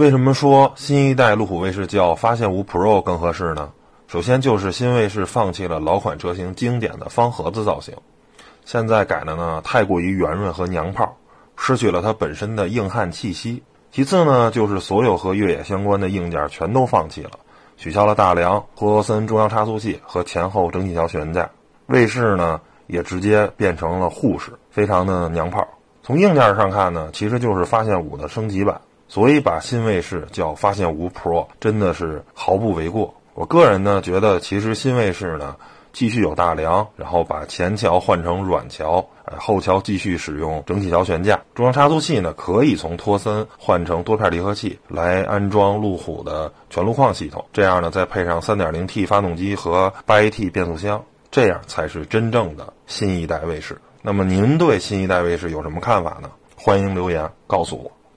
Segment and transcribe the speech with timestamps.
[0.00, 3.70] 为什么说新一代路虎卫士叫发现五 Pro 更合适呢？
[4.08, 7.94] 首先就是新卫士放弃了老款车型经典的方盒子造型，
[8.64, 11.14] 现在改的呢太过于圆润和娘炮，
[11.54, 13.62] 失去了它本身的硬汉气息。
[13.92, 17.32] 其次呢，就是所有和越野相关的硬件全都放弃了，
[17.76, 21.50] 取消了大梁、托罗森中央差速器和前后整体桥悬架，
[21.88, 25.68] 卫士呢也直接变成了护士，非常的娘炮。
[26.02, 28.80] 从硬件上看呢，其实就是发现五的升级版，
[29.10, 33.12] 所以把新卫士叫发现五 Pro 真的是毫不为过。
[33.34, 35.56] 我个人呢觉得，其实新卫士呢
[35.92, 53.76] 继续有大梁，然后把前桥换成软桥，呃后桥继续使用整体桥悬架，中央差速器呢可以从托森换成多片离合器来安装路虎的全路况系统，这样呢再配上 3.0T 发动机和 8AT 变速箱，这样才是真正的新一代卫士。
[54.02, 56.30] 那么您对新一代卫士有什么看法呢？
[56.54, 57.90] 欢迎留言告诉我。